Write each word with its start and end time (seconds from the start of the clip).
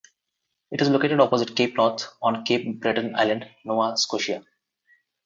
It 0.71 0.81
is 0.81 0.89
located 0.89 1.19
opposite 1.19 1.55
Cape 1.55 1.77
North 1.77 2.07
on 2.23 2.43
Cape 2.43 2.81
Breton 2.81 3.13
Island, 3.15 3.47
Nova 3.63 3.95
Scotia. 3.97 4.43